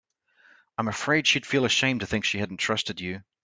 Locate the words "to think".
1.99-2.25